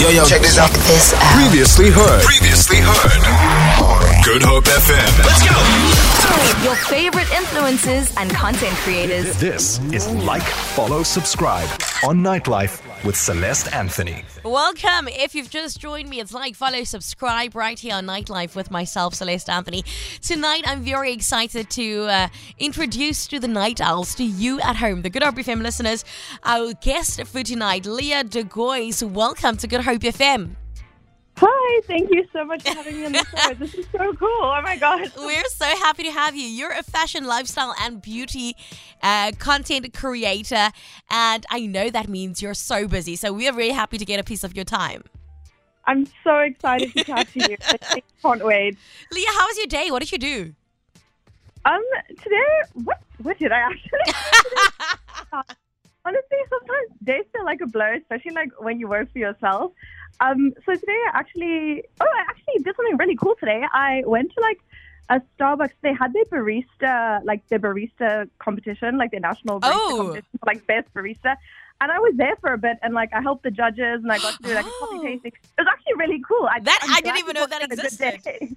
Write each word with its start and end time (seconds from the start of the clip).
Yo, 0.00 0.10
yo, 0.10 0.24
check 0.24 0.40
this 0.40 0.58
out. 0.58 0.70
This 0.70 1.14
out. 1.14 1.22
Previously 1.40 1.88
heard. 1.90 2.22
Previously 2.24 2.78
heard. 2.80 4.24
Good 4.24 4.42
Hope 4.42 4.64
FM. 4.64 5.24
Let's 5.24 5.42
go. 5.46 6.64
Your 6.64 6.74
favorite 6.74 7.28
influencers 7.28 8.12
and 8.20 8.30
content 8.32 8.74
creators. 8.78 9.38
This 9.38 9.78
is 9.92 10.08
Like, 10.24 10.42
Follow, 10.42 11.04
Subscribe 11.04 11.68
on 12.04 12.18
Nightlife 12.18 12.83
with 13.04 13.16
Celeste 13.16 13.72
Anthony. 13.72 14.24
Welcome. 14.44 15.08
If 15.08 15.34
you've 15.34 15.50
just 15.50 15.78
joined 15.78 16.08
me, 16.08 16.20
it's 16.20 16.32
like, 16.32 16.54
follow, 16.54 16.84
subscribe 16.84 17.54
right 17.54 17.78
here 17.78 17.94
on 17.94 18.06
Nightlife 18.06 18.56
with 18.56 18.70
myself, 18.70 19.14
Celeste 19.14 19.50
Anthony. 19.50 19.84
Tonight, 20.22 20.64
I'm 20.66 20.82
very 20.82 21.12
excited 21.12 21.68
to 21.70 22.04
uh, 22.04 22.28
introduce 22.58 23.26
to 23.26 23.38
the 23.38 23.48
Night 23.48 23.80
Owls, 23.80 24.14
to 24.16 24.24
you 24.24 24.60
at 24.60 24.76
home, 24.76 25.02
the 25.02 25.10
Good 25.10 25.22
Hope 25.22 25.34
FM 25.34 25.62
listeners, 25.62 26.04
our 26.44 26.72
guest 26.72 27.22
for 27.26 27.42
tonight, 27.42 27.86
Leah 27.86 28.24
De 28.24 28.42
DeGois. 28.42 29.02
Welcome 29.02 29.56
to 29.58 29.66
Good 29.66 29.82
Hope 29.82 30.00
FM. 30.00 30.56
Hi, 31.36 31.80
thank 31.86 32.10
you 32.10 32.26
so 32.32 32.44
much 32.44 32.62
for 32.62 32.74
having 32.74 32.96
me 32.96 33.06
on 33.06 33.12
the 33.12 33.24
show. 33.36 33.54
This 33.54 33.74
is 33.74 33.86
so 33.90 34.12
cool. 34.14 34.28
Oh 34.28 34.60
my 34.62 34.76
God. 34.76 35.10
We're 35.16 35.44
so 35.46 35.64
happy 35.64 36.04
to 36.04 36.12
have 36.12 36.36
you. 36.36 36.46
You're 36.46 36.70
a 36.72 36.82
fashion, 36.82 37.24
lifestyle, 37.24 37.74
and 37.80 38.00
beauty 38.00 38.56
uh, 39.02 39.32
content 39.38 39.92
creator, 39.94 40.70
and 41.10 41.44
I 41.50 41.66
know 41.66 41.90
that 41.90 42.08
means 42.08 42.40
you're 42.40 42.54
so 42.54 42.86
busy. 42.86 43.16
So 43.16 43.32
we 43.32 43.48
are 43.48 43.52
really 43.52 43.72
happy 43.72 43.98
to 43.98 44.04
get 44.04 44.20
a 44.20 44.24
piece 44.24 44.44
of 44.44 44.54
your 44.54 44.64
time. 44.64 45.02
I'm 45.86 46.06
so 46.22 46.38
excited 46.38 46.94
to 46.94 47.04
chat 47.04 47.28
to 47.32 47.50
you. 47.50 47.56
I 47.60 48.02
can't 48.22 48.44
wait. 48.44 48.78
Leah, 49.12 49.26
how 49.32 49.46
was 49.46 49.58
your 49.58 49.66
day? 49.66 49.90
What 49.90 50.00
did 50.00 50.12
you 50.12 50.18
do? 50.18 50.54
Um, 51.64 51.82
today, 52.22 52.62
what 52.74 53.00
what 53.22 53.38
did 53.38 53.50
I 53.52 53.58
actually? 53.58 55.44
Honestly, 56.06 56.36
sometimes 56.50 56.88
days 57.02 57.24
feel 57.32 57.44
like 57.44 57.60
a 57.62 57.66
blur, 57.66 57.94
especially 57.94 58.32
like 58.32 58.50
when 58.60 58.78
you 58.78 58.88
work 58.88 59.10
for 59.10 59.18
yourself. 59.18 59.72
Um, 60.20 60.52
so 60.66 60.74
today 60.74 61.00
I 61.12 61.18
actually, 61.18 61.82
oh, 62.00 62.04
I 62.06 62.20
actually 62.28 62.62
did 62.62 62.76
something 62.76 62.96
really 62.98 63.16
cool 63.16 63.34
today. 63.40 63.62
I 63.72 64.02
went 64.06 64.30
to 64.34 64.40
like 64.42 64.58
a 65.08 65.22
Starbucks. 65.38 65.70
They 65.82 65.94
had 65.94 66.12
their 66.12 66.26
barista, 66.26 67.24
like 67.24 67.46
their 67.48 67.58
barista 67.58 68.28
competition, 68.38 68.98
like 68.98 69.12
their 69.12 69.20
national 69.20 69.60
barista 69.60 69.92
Oh. 69.92 69.96
competition, 69.96 70.28
for, 70.38 70.46
like 70.46 70.66
best 70.66 70.92
barista. 70.94 71.36
And 71.80 71.90
I 71.90 71.98
was 71.98 72.12
there 72.16 72.36
for 72.40 72.52
a 72.52 72.58
bit, 72.58 72.78
and 72.82 72.92
like 72.94 73.12
I 73.14 73.20
helped 73.22 73.42
the 73.42 73.50
judges, 73.50 74.02
and 74.02 74.12
I 74.12 74.18
got 74.18 74.36
to 74.36 74.42
do 74.42 74.54
like 74.54 74.66
a 74.66 74.70
coffee 74.78 74.98
tasting. 75.00 75.32
It 75.32 75.58
was 75.58 75.66
actually 75.70 75.94
really 75.94 76.22
cool. 76.26 76.46
I, 76.50 76.60
That- 76.60 76.78
I'm 76.82 76.94
I 76.94 77.00
didn't 77.00 77.18
even 77.18 77.34
know 77.34 77.46
that 77.46 77.62
it 77.62 77.70
was 77.70 77.78
a 77.78 77.82
good 77.82 77.92
existed. 78.14 78.56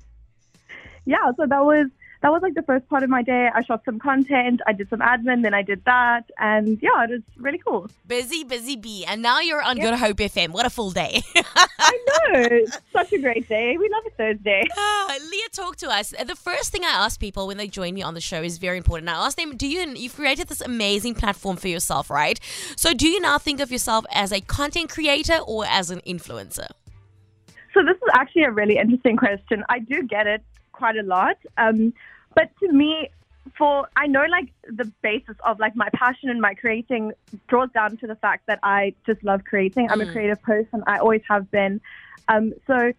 yeah, 1.06 1.32
so 1.38 1.46
that 1.48 1.64
was 1.66 1.88
that 2.22 2.32
was 2.32 2.42
like 2.42 2.56
the 2.56 2.64
first 2.64 2.88
part 2.90 3.04
of 3.04 3.10
my 3.10 3.22
day. 3.22 3.50
I 3.54 3.64
shot 3.64 3.84
some 3.86 4.00
content, 4.00 4.62
I 4.66 4.74
did 4.74 4.90
some 4.90 5.00
admin, 5.00 5.44
then 5.44 5.54
I 5.54 5.62
did 5.62 5.84
that, 5.86 6.30
and 6.40 6.80
yeah, 6.82 7.04
it 7.04 7.10
was 7.12 7.22
really 7.38 7.60
cool. 7.60 7.90
Busy, 8.08 8.44
busy 8.44 8.76
bee. 8.76 9.06
And 9.06 9.22
now 9.22 9.40
you're 9.40 9.62
on 9.62 9.78
Good 9.78 9.96
Hope 9.96 10.18
FM. 10.18 10.50
What 10.50 10.66
a 10.66 10.70
full 10.70 10.92
day. 10.92 11.22
I 11.80 12.00
know, 12.08 12.66
such 12.94 13.14
a 13.14 13.20
great 13.20 13.48
day. 13.48 13.78
We 13.78 13.90
love 13.90 14.04
a 14.08 14.10
Thursday. 14.12 14.66
Ah, 14.80 15.18
Leah, 15.32 15.50
talk 15.52 15.76
to 15.78 15.90
us. 15.90 16.14
The 16.26 16.36
first 16.36 16.72
thing 16.72 16.84
I 16.84 16.90
ask 16.90 17.20
people 17.20 17.48
when 17.48 17.58
they 17.58 17.68
join 17.68 17.94
me 17.94 18.02
on 18.02 18.14
the 18.14 18.22
show 18.22 18.42
is 18.42 18.58
very 18.58 18.78
important. 18.78 19.10
I 19.10 19.14
ask 19.14 19.38
them, 19.38 19.56
do 19.56 19.68
you, 19.68 19.82
you've 19.96 20.16
created 20.16 20.48
this 20.48 20.62
amazing 20.62 21.16
platform 21.16 21.58
for 21.58 21.68
yourself, 21.68 22.10
right? 22.10 22.40
So 22.76 22.94
do 22.94 23.08
you 23.08 23.20
now 23.20 23.38
think 23.38 23.60
of 23.60 23.72
yourself 23.72 24.06
as 24.12 24.32
a 24.32 24.42
content 24.42 24.90
creator 24.90 25.38
or 25.46 25.66
as 25.66 25.90
an 25.90 26.02
influencer? 26.08 26.68
So 27.74 27.84
this 27.84 27.98
is 27.98 28.10
actually 28.14 28.44
a 28.44 28.52
really 28.52 28.78
interesting 28.78 29.18
question. 29.18 29.64
I 29.70 29.80
do 29.80 30.04
get 30.04 30.28
it 30.28 30.44
quite 30.78 30.98
a 30.98 31.04
lot, 31.04 31.38
um, 31.58 31.94
but 32.36 32.50
to 32.62 32.72
me, 32.72 33.10
for 33.58 33.88
I 33.96 34.08
know 34.08 34.26
like 34.30 34.50
the 34.68 34.86
basis 35.02 35.36
of 35.44 35.60
like 35.60 35.76
my 35.76 35.90
passion 35.94 36.30
and 36.30 36.40
my 36.40 36.54
creating 36.54 37.14
draws 37.48 37.70
down 37.72 37.98
to 37.98 38.08
the 38.08 38.16
fact 38.16 38.46
that 38.48 38.60
I 38.64 38.94
just 39.06 39.24
love 39.24 39.44
creating. 39.44 39.90
I'm 39.90 40.02
a 40.02 40.06
creative 40.06 40.42
person. 40.42 40.84
I 40.86 41.00
always 41.00 41.22
have 41.30 41.50
been. 41.50 41.82
Um, 42.28 42.54
so 42.68 42.94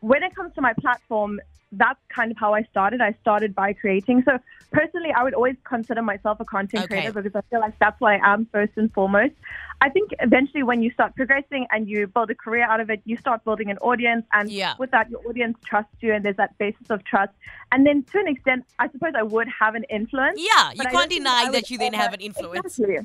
when 0.00 0.22
it 0.22 0.34
comes 0.34 0.54
to 0.54 0.60
my 0.60 0.72
platform, 0.80 1.40
that's 1.72 2.00
kind 2.08 2.30
of 2.30 2.38
how 2.38 2.54
I 2.54 2.62
started. 2.64 3.00
I 3.00 3.14
started 3.20 3.54
by 3.54 3.74
creating. 3.74 4.22
So 4.24 4.38
personally, 4.72 5.10
I 5.14 5.22
would 5.22 5.34
always 5.34 5.56
consider 5.64 6.00
myself 6.00 6.40
a 6.40 6.44
content 6.44 6.84
Okay. 6.84 7.02
creator 7.02 7.12
because 7.20 7.34
I 7.34 7.42
feel 7.50 7.60
like 7.60 7.78
that's 7.78 8.00
what 8.00 8.12
I 8.12 8.32
am 8.32 8.46
first 8.50 8.72
and 8.76 8.92
foremost. 8.94 9.34
I 9.80 9.90
think 9.90 10.10
eventually 10.20 10.62
when 10.62 10.82
you 10.82 10.90
start 10.92 11.14
progressing 11.14 11.66
and 11.70 11.86
you 11.88 12.06
build 12.06 12.30
a 12.30 12.34
career 12.34 12.64
out 12.64 12.80
of 12.80 12.88
it, 12.90 13.02
you 13.04 13.16
start 13.18 13.44
building 13.44 13.70
an 13.70 13.78
audience. 13.78 14.24
And 14.32 14.50
Yeah. 14.50 14.76
with 14.78 14.90
that, 14.92 15.10
your 15.10 15.20
audience 15.28 15.58
trusts 15.64 15.92
you 16.00 16.14
and 16.14 16.24
there's 16.24 16.36
that 16.36 16.56
basis 16.58 16.88
of 16.90 17.04
trust. 17.04 17.32
And 17.70 17.86
then 17.86 18.02
to 18.12 18.18
an 18.18 18.28
extent, 18.28 18.64
I 18.78 18.88
suppose 18.88 19.12
I 19.14 19.22
would 19.22 19.48
have 19.60 19.74
an 19.74 19.84
influence. 19.84 20.40
Yeah, 20.40 20.72
you 20.72 20.84
can't 20.84 21.10
deny 21.10 21.50
that 21.50 21.70
you 21.70 21.76
then 21.76 21.92
have 21.92 22.14
an 22.14 22.20
influence. 22.20 22.78
Exactly. 22.78 22.98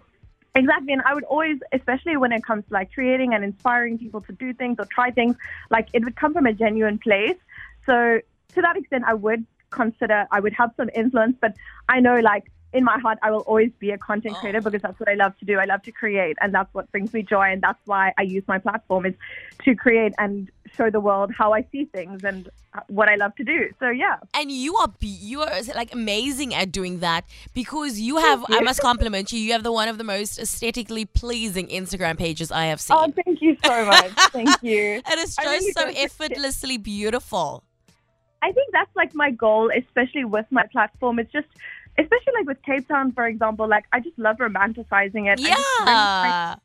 Exactly. 0.56 0.94
And 0.94 1.02
I 1.02 1.14
would 1.16 1.24
always, 1.24 1.58
especially 1.72 2.16
when 2.18 2.32
it 2.32 2.44
comes 2.44 2.64
to 2.68 2.74
like 2.74 2.94
creating 2.94 3.34
and 3.34 3.44
inspiring 3.44 3.98
people 3.98 4.22
to 4.22 4.34
do 4.34 4.54
things 4.54 4.76
or 4.80 4.86
try 4.86 5.10
things, 5.10 5.36
like 5.72 5.88
it 5.94 6.04
would 6.04 6.16
come 6.16 6.34
from 6.34 6.46
a 6.46 6.54
genuine 6.54 7.00
place. 7.00 7.38
So 7.86 8.20
to 8.54 8.62
that 8.62 8.78
extent, 8.78 9.04
I 9.08 9.16
would 9.16 9.46
consider 9.72 10.28
I 10.32 10.40
would 10.40 10.54
have 10.54 10.72
some 10.78 10.90
influence, 10.94 11.38
but 11.42 11.56
I 11.90 12.00
know 12.00 12.20
like 12.20 12.52
in 12.74 12.84
my 12.84 13.00
heart, 13.00 13.20
I 13.22 13.32
will 13.32 13.42
always 13.42 13.72
be 13.80 13.92
a 13.92 13.98
content 13.98 14.36
oh. 14.38 14.40
creator 14.42 14.62
because 14.62 14.82
that's 14.82 15.00
what 15.00 15.10
I 15.10 15.14
love 15.14 15.38
to 15.40 15.46
do. 15.46 15.60
I 15.60 15.66
love 15.66 15.84
to 15.84 15.92
create 15.92 16.38
and 16.42 16.54
that's 16.54 16.74
what 16.74 16.92
brings 16.92 17.14
me 17.14 17.22
joy. 17.22 17.52
And 17.52 17.62
that's 17.62 17.80
why 17.86 18.14
I 18.18 18.24
use 18.24 18.44
my 18.48 18.58
platform 18.58 19.06
is 19.06 19.14
to 19.64 19.76
create 19.76 20.14
and 20.18 20.50
show 20.76 20.90
the 20.90 21.00
world 21.00 21.32
how 21.38 21.54
I 21.54 21.66
see 21.72 21.86
things 21.86 22.24
and 22.24 22.50
what 22.88 23.08
I 23.10 23.16
love 23.16 23.36
to 23.36 23.44
do. 23.44 23.70
So 23.80 23.90
yeah. 23.90 24.18
And 24.34 24.52
you 24.52 24.76
are 24.78 24.92
you 25.02 25.42
are 25.42 25.62
like 25.76 25.94
amazing 25.94 26.56
at 26.56 26.72
doing 26.72 27.00
that 27.00 27.26
because 27.54 28.00
you 28.00 28.18
have 28.18 28.44
I 28.50 28.62
must 28.62 28.82
compliment 28.82 29.32
you. 29.32 29.40
You 29.40 29.52
have 29.54 29.64
the 29.64 29.72
one 29.72 29.88
of 29.88 29.98
the 29.98 30.04
most 30.04 30.40
aesthetically 30.40 31.06
pleasing 31.06 31.68
Instagram 31.68 32.18
pages 32.18 32.52
I 32.52 32.66
have 32.66 32.82
seen. 32.82 32.98
Oh, 33.00 33.14
thank 33.24 33.42
you 33.42 33.56
so 33.64 33.86
much. 33.86 34.12
thank 34.32 34.50
you. 34.64 35.02
and 35.06 35.20
it's 35.20 35.36
just 35.36 35.48
really 35.48 35.72
so 35.72 35.88
effortlessly 35.96 36.78
beautiful. 36.78 37.64
I 38.44 38.52
think 38.52 38.74
that's 38.74 38.94
like 38.94 39.16
my 39.16 39.32
goal, 39.32 39.72
especially 39.76 40.26
with 40.26 40.46
my 40.52 40.66
platform. 40.70 41.18
It's 41.18 41.32
just, 41.32 41.48
especially 41.98 42.34
like 42.38 42.48
with 42.48 42.62
Cape 42.64 42.88
Town, 42.88 43.12
for 43.12 43.26
example, 43.28 43.68
like 43.68 43.86
I 43.92 44.00
just 44.00 44.18
love 44.18 44.38
romanticizing 44.38 45.32
it. 45.32 45.40
I 45.40 45.50
just 45.50 45.68
bring 45.78 45.88
Yeah. 45.88 46.56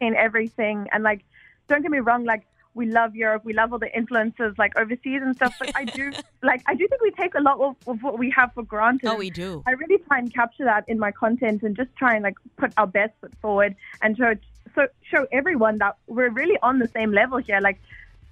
in 0.00 0.14
everything. 0.16 0.88
And 0.92 1.02
like, 1.04 1.20
don't 1.68 1.82
get 1.82 1.90
me 1.90 1.98
wrong, 1.98 2.24
like, 2.24 2.42
we 2.74 2.86
love 2.86 3.14
Europe, 3.14 3.44
we 3.44 3.52
love 3.52 3.70
all 3.74 3.78
the 3.78 3.94
influences 3.94 4.54
like 4.56 4.74
overseas 4.78 5.20
and 5.22 5.36
stuff. 5.36 5.54
But 5.58 5.72
I 5.76 5.84
do, 5.84 6.10
like, 6.42 6.62
I 6.66 6.74
do 6.74 6.88
think 6.88 7.02
we 7.02 7.10
take 7.10 7.34
a 7.34 7.40
lot 7.40 7.60
of, 7.60 7.76
of 7.86 8.02
what 8.02 8.18
we 8.18 8.30
have 8.30 8.54
for 8.54 8.62
granted. 8.62 9.08
Oh, 9.10 9.16
we 9.16 9.28
do. 9.28 9.62
I 9.66 9.72
really 9.72 9.98
try 10.08 10.18
and 10.18 10.32
capture 10.32 10.64
that 10.64 10.88
in 10.88 10.98
my 10.98 11.12
content 11.12 11.62
and 11.62 11.76
just 11.76 11.94
try 11.96 12.14
and 12.14 12.22
like 12.24 12.36
put 12.56 12.72
our 12.78 12.86
best 12.86 13.12
foot 13.20 13.32
forward 13.42 13.76
and 14.00 14.16
show 14.16 14.34
so 14.74 14.88
show 15.02 15.26
everyone 15.32 15.76
that 15.78 15.96
we're 16.06 16.30
really 16.30 16.58
on 16.62 16.78
the 16.78 16.88
same 16.88 17.12
level 17.12 17.36
here. 17.36 17.60
Like 17.60 17.78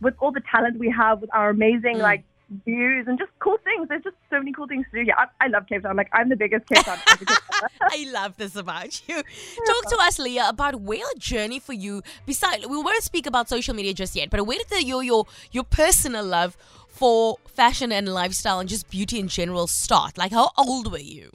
with 0.00 0.14
all 0.20 0.32
the 0.32 0.40
talent 0.40 0.78
we 0.78 0.88
have, 0.88 1.20
with 1.20 1.28
our 1.34 1.50
amazing 1.50 1.96
Mm. 1.96 2.02
like 2.10 2.24
views 2.64 3.06
and 3.08 3.18
just 3.18 3.30
cool 3.38 3.58
things. 3.64 3.88
There's 3.88 4.02
just 4.02 4.16
so 4.28 4.38
many 4.38 4.52
cool 4.52 4.66
things 4.66 4.86
to 4.92 4.98
do 4.98 5.04
here. 5.04 5.14
I, 5.16 5.26
I 5.44 5.48
love 5.48 5.66
Cape 5.68 5.82
Town. 5.82 5.96
Like 5.96 6.10
I'm 6.12 6.28
the 6.28 6.36
biggest 6.36 6.66
Cape 6.68 6.84
Town 6.84 6.98
advocate 7.06 7.38
ever. 7.54 7.70
I 7.80 8.06
love 8.12 8.36
this 8.36 8.56
about 8.56 9.08
you. 9.08 9.14
Talk 9.14 9.90
to 9.90 9.98
us, 10.00 10.18
Leah, 10.18 10.48
about 10.48 10.80
where 10.80 11.04
the 11.12 11.18
journey 11.18 11.58
for 11.58 11.72
you. 11.72 12.02
Besides, 12.26 12.66
we 12.66 12.76
won't 12.76 13.02
speak 13.02 13.26
about 13.26 13.48
social 13.48 13.74
media 13.74 13.94
just 13.94 14.14
yet, 14.16 14.30
but 14.30 14.44
where 14.46 14.58
did 14.58 14.68
the, 14.68 14.84
your 14.84 15.02
your 15.02 15.26
your 15.52 15.64
personal 15.64 16.24
love 16.24 16.56
for 16.88 17.38
fashion 17.46 17.92
and 17.92 18.08
lifestyle 18.08 18.60
and 18.60 18.68
just 18.68 18.90
beauty 18.90 19.18
in 19.18 19.28
general 19.28 19.66
start? 19.66 20.18
Like, 20.18 20.32
how 20.32 20.50
old 20.56 20.90
were 20.90 20.98
you? 20.98 21.30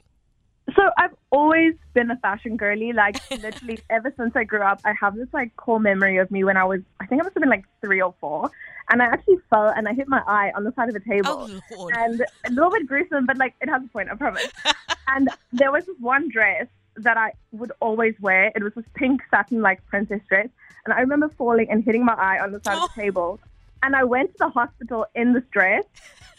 So 0.76 0.82
I've 0.98 1.16
always 1.32 1.76
been 1.94 2.10
a 2.10 2.18
fashion 2.18 2.58
girly. 2.58 2.92
Like 2.92 3.18
literally 3.32 3.80
ever 3.90 4.14
since 4.18 4.36
I 4.36 4.44
grew 4.44 4.62
up, 4.62 4.82
I 4.84 4.94
have 5.00 5.16
this 5.16 5.28
like 5.32 5.56
core 5.56 5.80
memory 5.80 6.18
of 6.18 6.32
me 6.32 6.44
when 6.44 6.58
I 6.58 6.64
was, 6.64 6.82
I 7.00 7.06
think 7.06 7.22
I 7.22 7.24
must 7.24 7.36
have 7.36 7.42
been 7.42 7.50
like 7.50 7.66
three 7.82 8.02
or 8.02 8.14
four, 8.20 8.50
and 8.90 9.02
I 9.02 9.06
actually 9.06 9.38
fell 9.50 9.70
and 9.70 9.88
I 9.88 9.94
hit 9.94 10.08
my 10.08 10.22
eye 10.28 10.52
on 10.56 10.64
the 10.64 10.74
side 10.74 10.90
of 10.90 10.96
a 10.96 11.00
table. 11.00 11.50
Oh 11.50 11.60
Lord! 11.78 11.94
and 11.98 12.22
a 12.46 12.52
little 12.52 12.72
bit 12.72 12.88
gruesome, 12.88 13.26
but 13.26 13.38
like 13.38 13.56
it 13.62 13.70
has 13.70 13.84
a 13.84 13.88
point, 13.88 14.10
I 14.12 14.16
promise. 14.16 14.48
and 15.08 15.30
there 15.52 15.72
was 15.72 15.86
this 15.86 15.96
one 16.00 16.30
dress 16.30 16.68
that 16.98 17.18
I 17.18 17.34
would 17.52 17.72
always 17.80 18.16
wear. 18.20 18.52
It 18.56 18.64
was 18.64 18.74
this 18.74 18.86
pink 18.96 19.22
satin 19.32 19.62
like 19.62 19.86
princess 19.88 20.22
dress, 20.30 20.50
and 20.86 20.94
I 20.94 21.00
remember 21.00 21.30
falling 21.38 21.70
and 21.70 21.84
hitting 21.84 22.06
my 22.06 22.14
eye 22.14 22.40
on 22.40 22.52
the 22.52 22.62
side 22.64 22.78
of 22.78 22.90
the 22.94 23.02
oh. 23.02 23.02
table. 23.02 23.40
And 23.84 23.96
I 23.96 24.04
went 24.04 24.32
to 24.32 24.38
the 24.40 24.50
hospital 24.50 25.06
in 25.14 25.34
this 25.34 25.44
dress, 25.52 25.84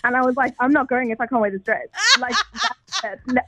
and 0.03 0.17
I 0.17 0.23
was 0.23 0.37
like, 0.37 0.55
I'm 0.59 0.73
not 0.73 0.89
going 0.89 1.11
if 1.11 1.21
I 1.21 1.27
can't 1.27 1.41
wear 1.41 1.51
this 1.51 1.63
dress. 1.63 1.87
Like. 2.19 2.35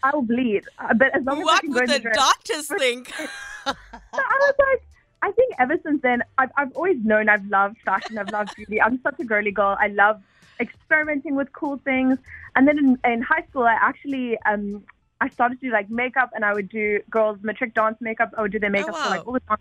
I 0.05 0.11
will 0.15 0.23
bleed, 0.23 0.65
but 0.97 1.15
as 1.17 1.25
long 1.25 1.41
as 1.41 1.43
I 1.43 1.45
What 1.45 1.61
can 1.63 1.71
go 1.73 1.81
would 1.81 1.89
the 1.89 1.95
the 1.95 2.01
dress. 2.01 2.17
doctors 2.17 2.69
think? 2.79 3.13
So 3.15 3.75
I 4.13 4.39
was 4.41 4.55
like, 4.59 4.83
I 5.23 5.33
think 5.33 5.55
ever 5.59 5.77
since 5.83 6.01
then, 6.03 6.23
I've, 6.39 6.51
I've 6.57 6.73
always 6.73 6.99
known 7.05 7.29
I've 7.29 7.47
loved 7.47 7.79
fashion, 7.85 8.19
I've 8.19 8.31
loved 8.31 8.55
beauty. 8.55 8.81
I'm 8.81 9.01
such 9.03 9.19
a 9.19 9.25
girly 9.25 9.51
girl. 9.51 9.77
I 9.81 9.89
love 9.89 10.21
experimenting 10.61 11.35
with 11.35 11.53
cool 11.53 11.79
things. 11.79 12.19
And 12.57 12.67
then 12.67 12.79
in, 12.79 12.99
in 13.05 13.23
high 13.23 13.45
school, 13.49 13.65
I 13.65 13.75
actually 13.75 14.39
um, 14.47 14.85
I 15.21 15.29
started 15.29 15.61
to 15.61 15.67
do 15.67 15.73
like 15.73 15.91
makeup, 15.91 16.31
and 16.35 16.45
I 16.45 16.55
would 16.55 16.69
do 16.69 17.01
girls' 17.11 17.39
matric 17.43 17.75
dance 17.75 17.97
makeup. 18.01 18.33
I 18.37 18.43
would 18.43 18.53
do 18.53 18.59
their 18.59 18.71
makeup 18.71 18.95
for 18.95 19.05
wow. 19.05 19.11
like 19.11 19.27
all 19.27 19.33
the 19.33 19.41
time. 19.41 19.59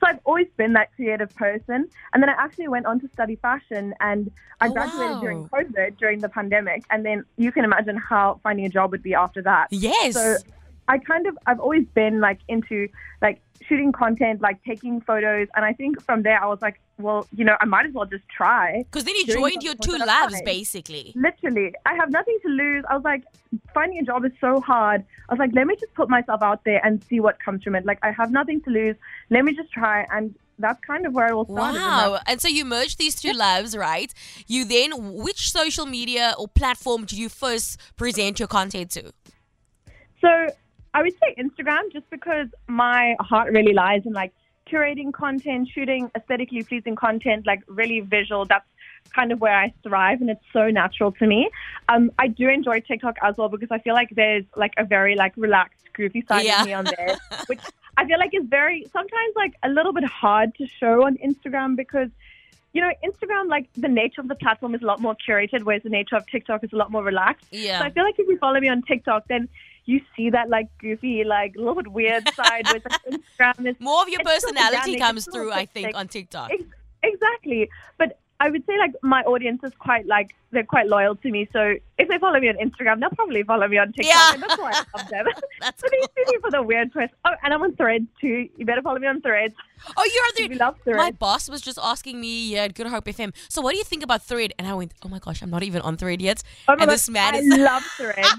So 0.00 0.08
I've 0.08 0.18
always 0.24 0.48
been 0.56 0.72
that 0.72 0.94
creative 0.96 1.34
person. 1.36 1.88
And 2.12 2.22
then 2.22 2.28
I 2.28 2.32
actually 2.32 2.68
went 2.68 2.86
on 2.86 3.00
to 3.00 3.08
study 3.12 3.36
fashion, 3.36 3.94
and 4.00 4.30
I 4.60 4.68
Oh, 4.68 4.72
graduated 4.72 5.16
wow. 5.16 5.20
during 5.20 5.48
COVID, 5.48 5.98
during 5.98 6.20
the 6.20 6.28
pandemic. 6.28 6.84
And 6.90 7.04
then 7.04 7.24
you 7.36 7.52
can 7.52 7.64
imagine 7.64 7.96
how 7.96 8.40
finding 8.42 8.64
a 8.64 8.68
job 8.70 8.90
would 8.92 9.02
be 9.02 9.14
after 9.14 9.42
that. 9.42 9.68
Yes. 9.70 10.14
So 10.14 10.38
I 10.88 10.98
kind 10.98 11.26
of 11.26 11.36
I've 11.46 11.60
always 11.60 11.86
been 11.94 12.20
like 12.20 12.40
into 12.48 12.88
like 13.22 13.40
shooting 13.68 13.92
content, 13.92 14.40
like 14.40 14.62
taking 14.64 15.00
photos, 15.00 15.48
and 15.56 15.64
I 15.64 15.72
think 15.72 16.02
from 16.02 16.22
there 16.22 16.42
I 16.42 16.46
was 16.46 16.60
like, 16.60 16.80
well, 16.98 17.26
you 17.34 17.44
know, 17.44 17.56
I 17.60 17.64
might 17.64 17.86
as 17.86 17.92
well 17.92 18.06
just 18.06 18.28
try. 18.28 18.84
Because 18.84 19.04
then 19.04 19.16
you 19.16 19.26
joined 19.26 19.62
your 19.62 19.74
two 19.74 19.96
I 20.00 20.04
labs, 20.04 20.40
basically. 20.42 21.12
Literally, 21.16 21.74
I 21.86 21.94
have 21.94 22.10
nothing 22.10 22.38
to 22.42 22.48
lose. 22.48 22.84
I 22.88 22.94
was 22.94 23.04
like, 23.04 23.24
finding 23.72 23.98
a 23.98 24.02
job 24.02 24.24
is 24.24 24.32
so 24.40 24.60
hard. 24.60 25.04
I 25.28 25.32
was 25.32 25.38
like, 25.38 25.50
let 25.54 25.66
me 25.66 25.76
just 25.76 25.94
put 25.94 26.08
myself 26.08 26.42
out 26.42 26.64
there 26.64 26.84
and 26.84 27.02
see 27.04 27.20
what 27.20 27.40
comes 27.40 27.62
from 27.62 27.74
it. 27.74 27.84
Like, 27.84 27.98
I 28.02 28.12
have 28.12 28.30
nothing 28.30 28.60
to 28.62 28.70
lose. 28.70 28.96
Let 29.30 29.44
me 29.44 29.54
just 29.54 29.72
try, 29.72 30.06
and 30.12 30.34
that's 30.58 30.80
kind 30.84 31.04
of 31.06 31.14
where 31.14 31.28
it 31.28 31.32
all 31.32 31.46
started. 31.46 31.78
Wow. 31.78 32.20
And 32.26 32.40
so 32.40 32.48
you 32.48 32.64
merged 32.64 32.98
these 32.98 33.20
two 33.20 33.32
labs, 33.32 33.76
right? 33.76 34.12
You 34.46 34.64
then, 34.64 35.14
which 35.14 35.50
social 35.50 35.86
media 35.86 36.34
or 36.38 36.46
platform 36.46 37.06
did 37.06 37.18
you 37.18 37.28
first 37.28 37.80
present 37.96 38.38
your 38.38 38.48
content 38.48 38.90
to? 38.92 39.12
So 40.20 40.48
I 40.94 41.02
would 41.02 41.12
say 41.22 41.34
Instagram, 41.38 41.92
just 41.92 42.08
because 42.10 42.48
my 42.68 43.16
heart 43.20 43.52
really 43.52 43.74
lies 43.74 44.02
in 44.06 44.12
like 44.12 44.32
curating 44.70 45.12
content, 45.12 45.68
shooting 45.74 46.10
aesthetically 46.16 46.62
pleasing 46.62 46.94
content, 46.96 47.46
like 47.46 47.62
really 47.66 48.00
visual. 48.00 48.44
That's 48.46 48.64
kind 49.14 49.32
of 49.32 49.40
where 49.40 49.54
I 49.64 49.72
thrive, 49.82 50.20
and 50.22 50.30
it's 50.30 50.44
so 50.52 50.70
natural 50.70 51.12
to 51.12 51.26
me. 51.26 51.50
Um, 51.88 52.10
I 52.18 52.28
do 52.28 52.48
enjoy 52.48 52.80
TikTok 52.80 53.16
as 53.22 53.36
well 53.36 53.48
because 53.48 53.68
I 53.70 53.78
feel 53.80 53.94
like 53.94 54.10
there's 54.14 54.44
like 54.56 54.72
a 54.78 54.84
very 54.84 55.14
like 55.16 55.34
relaxed, 55.36 55.84
goofy 55.92 56.24
side 56.28 56.44
Yeah. 56.46 56.60
of 56.60 56.66
me 56.66 56.72
on 56.72 56.84
there, 56.84 57.16
which 57.46 57.60
I 57.96 58.06
feel 58.06 58.18
like 58.18 58.32
is 58.32 58.46
very 58.46 58.86
sometimes 58.92 59.32
like 59.36 59.54
a 59.62 59.68
little 59.68 59.92
bit 59.92 60.04
hard 60.04 60.54
to 60.56 60.66
show 60.80 61.04
on 61.06 61.16
Instagram 61.18 61.76
because. 61.76 62.10
You 62.76 62.80
know, 62.80 62.90
Instagram, 63.08 63.48
like 63.48 63.68
the 63.76 63.86
nature 63.86 64.20
of 64.20 64.26
the 64.26 64.34
platform 64.34 64.74
is 64.74 64.82
a 64.82 64.84
lot 64.84 65.00
more 65.00 65.14
curated, 65.24 65.62
whereas 65.62 65.84
the 65.84 65.90
nature 65.90 66.16
of 66.16 66.26
TikTok 66.26 66.64
is 66.64 66.72
a 66.72 66.76
lot 66.76 66.90
more 66.90 67.04
relaxed. 67.04 67.46
Yeah. 67.52 67.78
So 67.78 67.84
I 67.84 67.90
feel 67.90 68.02
like 68.02 68.18
if 68.18 68.26
you 68.26 68.36
follow 68.38 68.58
me 68.58 68.68
on 68.68 68.82
TikTok, 68.82 69.28
then 69.28 69.48
you 69.86 70.00
see 70.16 70.30
that 70.30 70.48
like 70.48 70.68
goofy, 70.78 71.24
like 71.24 71.54
a 71.56 71.58
little 71.58 71.74
bit 71.74 71.88
weird 71.88 72.28
side 72.34 72.66
with 72.72 72.84
Instagram. 73.10 73.66
Is, 73.68 73.76
More 73.80 74.02
of 74.02 74.08
your 74.08 74.22
personality 74.24 74.96
comes 74.98 75.28
through, 75.30 75.52
I 75.52 75.66
think, 75.66 75.96
on 75.96 76.08
TikTok. 76.08 76.50
Ex- 76.52 76.64
exactly. 77.02 77.68
But 77.98 78.18
I 78.40 78.50
would 78.50 78.66
say 78.66 78.76
like 78.78 78.92
my 79.02 79.22
audience 79.22 79.62
is 79.62 79.72
quite 79.78 80.06
like 80.06 80.34
they're 80.50 80.64
quite 80.64 80.86
loyal 80.86 81.14
to 81.16 81.30
me. 81.30 81.48
So 81.52 81.74
if 81.98 82.08
they 82.08 82.18
follow 82.18 82.40
me 82.40 82.48
on 82.48 82.56
Instagram, 82.56 83.00
they'll 83.00 83.10
probably 83.10 83.42
follow 83.42 83.68
me 83.68 83.78
on 83.78 83.92
TikTok. 83.92 84.04
Yeah. 84.14 84.34
And 84.34 84.42
that's 84.42 84.58
why 84.58 84.72
I 84.72 84.98
love 84.98 85.08
them. 85.08 85.26
That's 85.60 85.80
so 85.80 85.86
they 85.90 86.00
see 86.00 86.32
me 86.32 86.38
for 86.40 86.50
the 86.50 86.62
weird 86.62 86.92
twist. 86.92 87.14
Oh, 87.24 87.30
and 87.42 87.54
I'm 87.54 87.62
on 87.62 87.76
Threads 87.76 88.06
too. 88.20 88.48
You 88.56 88.66
better 88.66 88.82
follow 88.82 88.98
me 88.98 89.06
on 89.06 89.20
Threads. 89.20 89.54
Oh, 89.96 90.10
you're 90.36 90.48
the. 90.48 90.54
love 90.58 90.76
Threads. 90.82 90.98
My 90.98 91.10
boss 91.12 91.48
was 91.48 91.60
just 91.60 91.78
asking 91.82 92.20
me 92.20 92.52
yeah, 92.52 92.68
Good 92.68 92.88
Hope 92.88 93.04
FM. 93.04 93.32
So, 93.48 93.62
what 93.62 93.72
do 93.72 93.78
you 93.78 93.84
think 93.84 94.02
about 94.02 94.22
Thread? 94.22 94.52
And 94.58 94.66
I 94.66 94.74
went, 94.74 94.92
oh 95.04 95.08
my 95.08 95.20
gosh, 95.20 95.40
I'm 95.42 95.50
not 95.50 95.62
even 95.62 95.80
on 95.82 95.96
Thread 95.96 96.20
yet. 96.20 96.42
Oh 96.68 96.72
my 96.72 96.82
and 96.82 96.88
God, 96.88 96.90
this 96.90 97.08
man 97.08 97.34
I 97.34 97.38
is. 97.38 97.58
love 97.58 97.82
Threads. 97.96 98.34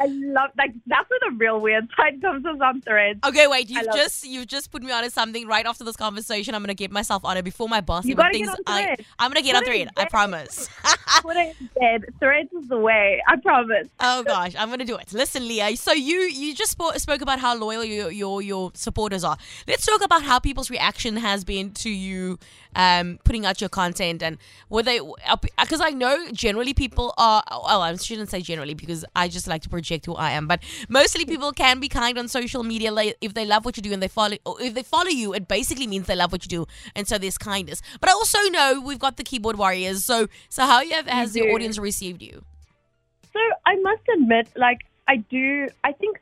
I 0.00 0.06
love 0.06 0.50
like 0.58 0.72
that's 0.86 1.08
where 1.08 1.20
the 1.28 1.36
real 1.36 1.60
weird 1.60 1.88
side 1.96 2.20
comes 2.20 2.44
is 2.44 2.60
on 2.60 2.80
Threads. 2.82 3.20
Okay, 3.24 3.46
wait. 3.46 3.68
You've 3.70 3.86
it. 3.86 3.92
just 3.92 4.26
you've 4.26 4.46
just 4.46 4.70
put 4.70 4.82
me 4.82 4.92
onto 4.92 5.10
something 5.10 5.46
right 5.46 5.66
after 5.66 5.84
this 5.84 5.96
conversation. 5.96 6.54
I'm 6.54 6.62
gonna 6.62 6.74
get 6.74 6.90
myself 6.90 7.24
on 7.24 7.36
it 7.36 7.44
before 7.44 7.68
my 7.68 7.80
boss 7.80 8.04
You 8.04 8.12
even 8.12 8.30
thinks 8.32 8.48
on 8.48 8.56
I. 8.66 8.96
I'm 9.18 9.30
gonna 9.30 9.42
get 9.42 9.56
on 9.56 9.62
Put 9.62 9.72
it 9.74 9.88
Thread. 9.88 9.90
I 9.96 10.04
promise. 10.08 10.68
Twitter 11.20 11.40
is 11.40 11.68
dead. 11.80 12.04
Threads 12.20 12.52
is 12.52 12.68
the 12.68 12.78
way. 12.78 13.22
I 13.26 13.36
promise. 13.36 13.88
oh 14.00 14.22
gosh, 14.22 14.54
I'm 14.58 14.70
gonna 14.70 14.84
do 14.84 14.96
it. 14.96 15.12
Listen, 15.12 15.46
Leah. 15.46 15.76
So 15.76 15.92
you 15.92 16.20
you 16.20 16.54
just 16.54 16.72
spoke, 16.72 16.98
spoke 16.98 17.20
about 17.20 17.38
how 17.38 17.56
loyal 17.56 17.84
your, 17.84 18.10
your 18.10 18.42
your 18.42 18.70
supporters 18.74 19.24
are. 19.24 19.36
Let's 19.66 19.86
talk 19.86 20.04
about 20.04 20.22
how 20.22 20.38
people's 20.38 20.70
reaction 20.70 21.16
has 21.16 21.44
been 21.44 21.72
to 21.72 21.90
you 21.90 22.38
um, 22.76 23.18
putting 23.24 23.46
out 23.46 23.60
your 23.60 23.70
content 23.70 24.22
and 24.22 24.38
were 24.68 24.82
they 24.82 25.00
because 25.60 25.80
I 25.80 25.90
know 25.90 26.30
generally 26.32 26.74
people 26.74 27.14
are. 27.16 27.42
Oh, 27.50 27.80
I 27.80 27.96
shouldn't 27.96 28.30
say 28.30 28.42
generally 28.42 28.74
because 28.74 29.04
I 29.16 29.28
just 29.28 29.48
like 29.48 29.62
to 29.62 29.68
project 29.86 30.06
who 30.06 30.14
I 30.14 30.32
am, 30.32 30.46
but 30.46 30.62
mostly 30.88 31.24
people 31.24 31.52
can 31.52 31.80
be 31.80 31.88
kind 31.88 32.18
on 32.18 32.28
social 32.28 32.62
media. 32.62 32.92
Like 32.92 33.16
if 33.20 33.34
they 33.34 33.44
love 33.44 33.64
what 33.64 33.76
you 33.76 33.82
do 33.82 33.92
and 33.92 34.02
they 34.02 34.08
follow, 34.08 34.36
or 34.44 34.60
if 34.60 34.74
they 34.74 34.82
follow 34.82 35.08
you, 35.08 35.32
it 35.32 35.48
basically 35.48 35.86
means 35.86 36.06
they 36.06 36.16
love 36.16 36.32
what 36.32 36.44
you 36.44 36.48
do, 36.48 36.66
and 36.94 37.06
so 37.06 37.18
there's 37.18 37.38
kindness. 37.38 37.82
But 38.00 38.10
I 38.10 38.12
also 38.12 38.38
know 38.50 38.80
we've 38.84 38.98
got 38.98 39.16
the 39.16 39.24
keyboard 39.24 39.56
warriors. 39.56 40.04
So 40.04 40.28
so 40.48 40.66
how 40.66 40.84
have, 40.84 41.06
has 41.06 41.32
the 41.32 41.42
audience 41.42 41.78
received 41.78 42.22
you? 42.22 42.42
So 43.32 43.40
I 43.66 43.76
must 43.76 44.02
admit, 44.14 44.48
like 44.56 44.86
I 45.08 45.16
do, 45.16 45.68
I 45.84 45.92
think, 45.92 46.18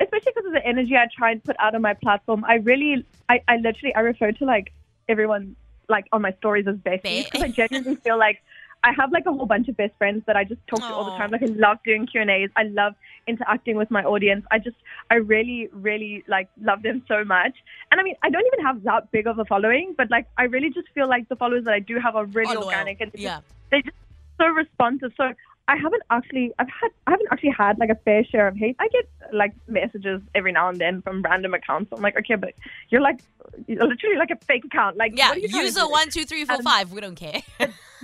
especially 0.00 0.32
because 0.34 0.46
of 0.46 0.52
the 0.52 0.64
energy 0.66 0.96
I 0.96 1.06
try 1.16 1.32
and 1.32 1.42
put 1.42 1.56
out 1.58 1.74
on 1.74 1.82
my 1.82 1.94
platform, 1.94 2.44
I 2.44 2.56
really, 2.56 3.06
I, 3.28 3.40
I 3.48 3.56
literally, 3.56 3.94
I 3.94 4.00
refer 4.00 4.32
to 4.32 4.44
like 4.44 4.72
everyone 5.08 5.56
like 5.88 6.04
on 6.12 6.20
my 6.20 6.32
stories 6.32 6.66
as 6.68 6.76
besties 6.76 7.24
because 7.24 7.42
I 7.42 7.48
genuinely 7.48 7.96
feel 7.96 8.18
like 8.18 8.42
I 8.84 8.92
have 8.92 9.10
like 9.10 9.26
a 9.26 9.32
whole 9.32 9.46
bunch 9.46 9.68
of 9.68 9.76
best 9.76 9.94
friends 9.96 10.22
that 10.26 10.36
I 10.36 10.44
just 10.44 10.60
talk 10.66 10.80
to 10.80 10.94
all 10.94 11.06
the 11.06 11.16
time. 11.16 11.30
Like 11.30 11.42
I 11.42 11.46
love 11.46 11.78
doing 11.84 12.06
Q 12.06 12.20
and 12.20 12.30
A's. 12.30 12.50
I 12.54 12.64
love 12.64 12.94
interacting 13.28 13.76
with 13.76 13.90
my 13.90 14.02
audience. 14.02 14.44
I 14.50 14.58
just, 14.58 14.76
I 15.10 15.16
really, 15.16 15.68
really 15.72 16.24
like 16.28 16.48
love 16.60 16.82
them 16.82 17.02
so 17.06 17.24
much. 17.24 17.54
And 17.90 18.00
I 18.00 18.02
mean, 18.04 18.16
I 18.22 18.30
don't 18.30 18.46
even 18.52 18.64
have 18.64 18.82
that 18.84 19.10
big 19.12 19.26
of 19.26 19.38
a 19.38 19.44
following, 19.44 19.94
but 19.96 20.10
like 20.10 20.26
I 20.38 20.44
really 20.44 20.70
just 20.70 20.88
feel 20.94 21.08
like 21.08 21.28
the 21.28 21.36
followers 21.36 21.64
that 21.64 21.74
I 21.74 21.80
do 21.80 21.98
have 22.02 22.16
are 22.16 22.26
really 22.26 22.56
Oh, 22.56 22.64
organic 22.64 23.00
and 23.00 23.10
Yeah. 23.14 23.40
they're 23.70 23.82
just 23.82 23.96
so 24.40 24.46
responsive. 24.48 25.12
So 25.16 25.34
I 25.68 25.76
haven't 25.76 26.02
actually, 26.10 26.52
I've 26.58 26.68
had, 26.70 26.90
I 27.06 27.10
haven't 27.10 27.28
actually 27.30 27.50
had 27.50 27.78
like 27.78 27.90
a 27.90 27.94
fair 27.94 28.24
share 28.24 28.48
of 28.48 28.56
hate. 28.56 28.74
I 28.78 28.88
get 28.88 29.06
like 29.32 29.52
messages 29.68 30.22
every 30.34 30.50
now 30.50 30.70
and 30.70 30.80
then 30.80 31.02
from 31.02 31.20
random 31.22 31.52
accounts. 31.52 31.92
I'm 31.92 32.00
like, 32.00 32.16
okay, 32.18 32.36
but 32.36 32.54
you're 32.88 33.02
like, 33.02 33.20
you're 33.66 33.86
literally 33.86 34.16
like 34.16 34.30
a 34.30 34.36
fake 34.46 34.64
account. 34.64 34.96
Like, 34.96 35.12
Yeah, 35.14 35.34
you 35.34 35.46
trying 35.48 35.60
to 35.62 35.66
user 35.66 35.86
one, 35.86 36.08
two, 36.08 36.24
three, 36.24 36.44
four, 36.46 36.56
Um, 36.56 36.62
five. 36.62 36.90
We 36.90 37.02
don't 37.02 37.16
care. 37.16 37.42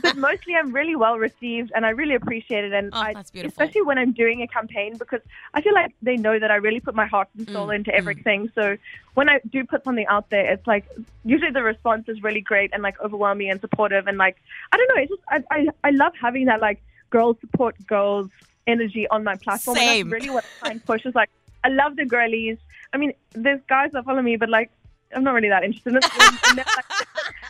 but 0.02 0.16
mostly 0.18 0.54
I'm 0.54 0.72
really 0.72 0.94
well 0.94 1.16
received 1.18 1.72
and 1.74 1.86
I 1.86 1.90
really 1.90 2.14
appreciate 2.14 2.64
it. 2.64 2.72
And 2.74 2.90
Oh, 2.92 2.98
I, 3.00 3.14
that's 3.14 3.30
beautiful. 3.30 3.50
especially 3.62 3.80
when 3.82 3.96
I'm 3.96 4.12
doing 4.12 4.42
a 4.42 4.46
campaign 4.46 4.98
because 4.98 5.20
I 5.54 5.62
feel 5.62 5.72
like 5.72 5.92
they 6.02 6.16
know 6.18 6.38
that 6.38 6.50
I 6.50 6.56
really 6.56 6.80
put 6.80 6.94
my 6.94 7.06
heart 7.06 7.28
and 7.38 7.48
soul 7.48 7.68
Mm, 7.68 7.76
into 7.76 7.90
mm. 7.92 7.96
everything. 7.98 8.52
So 8.54 8.76
when 9.14 9.30
I 9.30 9.40
do 9.50 9.64
put 9.64 9.84
something 9.84 10.06
out 10.06 10.28
there, 10.28 10.52
it's 10.52 10.66
like 10.66 10.84
usually 11.24 11.50
the 11.52 11.62
response 11.62 12.08
is 12.08 12.22
really 12.22 12.42
great 12.42 12.74
and 12.74 12.82
like 12.82 13.00
overwhelming 13.00 13.48
and 13.50 13.58
supportive. 13.62 14.06
And 14.06 14.18
like, 14.18 14.36
I 14.70 14.76
don't 14.76 14.88
know, 14.88 15.02
it's 15.02 15.10
just, 15.10 15.22
I, 15.30 15.42
I, 15.50 15.66
I 15.84 15.90
love 15.92 16.12
having 16.20 16.44
that 16.46 16.60
like 16.60 16.82
girls 17.14 17.36
support 17.40 17.74
girls 17.86 18.28
energy 18.66 19.06
on 19.08 19.22
my 19.22 19.36
platform. 19.36 19.78
And 19.78 20.10
that's 20.10 20.12
really 20.12 20.30
what 20.30 20.44
I 20.44 20.48
try 20.58 20.70
and 20.72 20.84
push 20.84 21.06
is 21.06 21.14
like, 21.14 21.30
I 21.62 21.68
love 21.68 21.94
the 21.94 22.04
girlies. 22.04 22.58
I 22.92 22.96
mean, 22.96 23.12
there's 23.32 23.60
guys 23.68 23.92
that 23.92 24.04
follow 24.04 24.20
me, 24.20 24.34
but 24.36 24.48
like, 24.48 24.70
I'm 25.14 25.22
not 25.22 25.34
really 25.34 25.48
that 25.48 25.62
interested 25.62 25.94
in. 25.94 26.00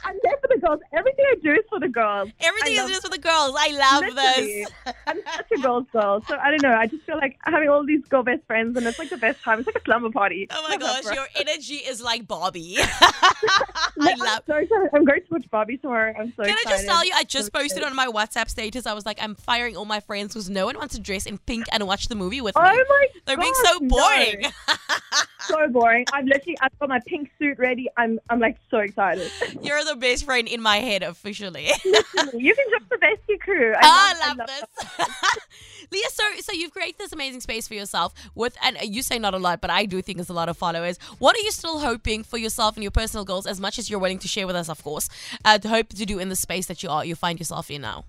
I'm 0.04 0.16
there, 0.22 0.32
I'm 0.32 0.38
for 0.40 0.48
the 0.54 0.60
girls. 0.60 0.80
Everything 0.92 1.24
I 1.30 1.34
do 1.42 1.52
is 1.52 1.64
for 1.68 1.80
the 1.80 1.88
girls. 1.88 2.30
Everything 2.40 2.78
I 2.78 2.84
is 2.84 2.90
just 2.90 3.02
for 3.02 3.10
the 3.10 3.18
girls. 3.18 3.54
I 3.58 3.68
love 3.72 4.14
Literally. 4.14 4.64
this. 4.64 4.94
I'm 5.06 5.18
such 5.34 5.46
a 5.52 5.60
girl's 5.62 5.86
girl. 5.92 6.22
So 6.28 6.36
I 6.36 6.50
don't 6.50 6.62
know. 6.62 6.74
I 6.74 6.86
just 6.86 7.04
feel 7.04 7.16
like 7.16 7.38
having 7.44 7.68
all 7.68 7.84
these 7.84 8.04
girl 8.06 8.22
best 8.22 8.42
friends 8.46 8.76
and 8.76 8.86
it's 8.86 8.98
like 8.98 9.10
the 9.10 9.16
best 9.16 9.42
time. 9.42 9.58
It's 9.58 9.66
like 9.66 9.76
a 9.76 9.82
slumber 9.84 10.10
party. 10.10 10.46
Oh 10.50 10.66
my 10.68 10.76
gosh, 10.76 11.04
your 11.14 11.26
energy 11.36 11.76
is 11.76 12.02
like 12.02 12.26
Barbie. 12.28 12.76
I 12.80 14.12
I'm 14.12 14.18
love. 14.18 14.42
so 14.46 14.56
excited. 14.56 14.88
I'm 14.92 15.04
going 15.04 15.20
to 15.20 15.26
watch 15.30 15.50
Barbie 15.50 15.76
tomorrow. 15.78 16.14
I'm 16.18 16.32
so 16.36 16.44
Can 16.44 16.54
I 16.54 16.70
just 16.70 16.84
tell 16.86 17.04
you? 17.04 17.12
I 17.14 17.24
just 17.24 17.50
I'm 17.54 17.60
posted 17.62 17.78
excited. 17.82 17.90
on 17.90 17.96
my 17.96 18.06
WhatsApp 18.06 18.48
status. 18.48 18.86
I 18.86 18.92
was 18.92 19.06
like, 19.06 19.18
I'm 19.22 19.34
firing 19.34 19.76
all 19.76 19.84
my 19.84 20.00
friends 20.00 20.34
because 20.34 20.50
no 20.50 20.66
one 20.66 20.76
wants 20.76 20.94
to 20.94 21.00
dress 21.00 21.26
in 21.26 21.38
pink 21.38 21.64
and 21.72 21.86
watch 21.86 22.08
the 22.08 22.14
movie 22.14 22.40
with 22.40 22.54
me. 22.56 22.62
Oh 22.64 22.84
my 22.88 23.06
They're 23.26 23.36
gosh, 23.36 23.44
being 23.44 23.54
so 23.64 23.78
no. 23.80 23.88
boring. 23.88 24.52
so 25.40 25.68
boring. 25.68 26.04
I'm 26.12 26.26
literally, 26.26 26.56
I've 26.60 26.78
got 26.78 26.88
my 26.88 27.00
pink 27.06 27.30
suit 27.38 27.58
ready. 27.58 27.88
I'm, 27.96 28.18
I'm 28.30 28.40
like 28.40 28.56
so 28.70 28.78
excited. 28.78 29.30
You're 29.62 29.84
the 29.84 29.93
best 29.96 30.24
friend 30.24 30.48
in 30.48 30.60
my 30.62 30.78
head 30.78 31.02
officially. 31.02 31.68
you 31.84 32.02
can 32.14 32.30
join 32.32 32.88
the 32.90 32.96
bestie 33.00 33.40
crew. 33.40 33.72
I 33.76 34.14
I 34.16 34.28
love, 34.28 34.38
love 34.38 34.46
this. 34.48 35.08
Leah, 35.92 36.02
so 36.10 36.24
so 36.40 36.52
you've 36.52 36.72
created 36.72 36.96
this 36.98 37.12
amazing 37.12 37.40
space 37.40 37.68
for 37.68 37.74
yourself 37.74 38.14
with, 38.34 38.56
and 38.62 38.76
you 38.82 39.02
say 39.02 39.18
not 39.18 39.34
a 39.34 39.38
lot, 39.38 39.60
but 39.60 39.70
I 39.70 39.84
do 39.86 40.00
think 40.02 40.18
it's 40.18 40.30
a 40.30 40.34
lot 40.34 40.48
of 40.48 40.56
followers. 40.56 40.98
What 41.18 41.36
are 41.36 41.40
you 41.40 41.50
still 41.52 41.78
hoping 41.78 42.24
for 42.24 42.38
yourself 42.38 42.76
and 42.76 42.82
your 42.82 42.90
personal 42.90 43.24
goals, 43.24 43.46
as 43.46 43.60
much 43.60 43.78
as 43.78 43.90
you're 43.90 44.00
willing 44.00 44.18
to 44.20 44.28
share 44.28 44.46
with 44.46 44.56
us, 44.56 44.68
of 44.68 44.82
course, 44.82 45.08
uh, 45.44 45.58
to 45.58 45.68
hope 45.68 45.88
to 45.90 46.06
do 46.06 46.18
in 46.18 46.28
the 46.30 46.36
space 46.36 46.66
that 46.66 46.82
you 46.82 46.88
are, 46.88 47.04
you 47.04 47.14
find 47.14 47.38
yourself 47.38 47.70
in 47.70 47.82
now? 47.82 48.04